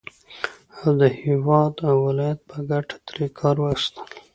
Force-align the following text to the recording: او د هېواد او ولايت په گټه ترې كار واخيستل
او 0.81 0.89
د 0.99 1.01
هېواد 1.21 1.73
او 1.89 1.95
ولايت 2.07 2.39
په 2.49 2.57
گټه 2.69 2.97
ترې 3.07 3.27
كار 3.39 3.55
واخيستل 3.59 4.05